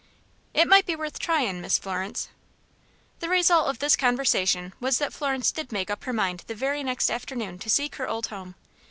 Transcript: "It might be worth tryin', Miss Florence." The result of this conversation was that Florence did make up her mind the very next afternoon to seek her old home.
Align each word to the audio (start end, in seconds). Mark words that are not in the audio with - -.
"It 0.55 0.67
might 0.67 0.87
be 0.87 0.95
worth 0.95 1.19
tryin', 1.19 1.61
Miss 1.61 1.77
Florence." 1.77 2.27
The 3.19 3.29
result 3.29 3.69
of 3.69 3.77
this 3.77 3.95
conversation 3.95 4.73
was 4.79 4.97
that 4.97 5.13
Florence 5.13 5.51
did 5.51 5.71
make 5.71 5.91
up 5.91 6.05
her 6.05 6.11
mind 6.11 6.43
the 6.47 6.55
very 6.55 6.81
next 6.83 7.11
afternoon 7.11 7.59
to 7.59 7.69
seek 7.69 7.97
her 7.97 8.07
old 8.07 8.25
home. 8.25 8.55